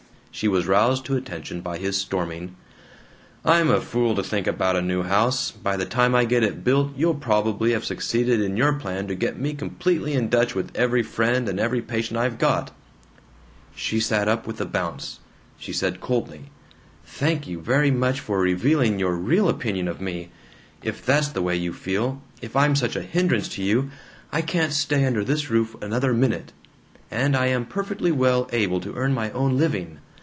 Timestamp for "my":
29.13-29.29